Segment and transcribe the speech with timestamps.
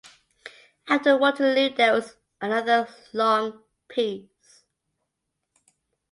[0.87, 4.63] After Waterloo there was another long peace.